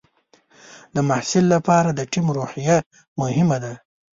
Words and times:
د 0.95 0.97
محصل 1.09 1.45
لپاره 1.53 1.89
د 1.93 2.01
ټیم 2.11 2.25
روحیه 2.37 2.77
مهمه 3.19 3.57
ده. 3.63 3.73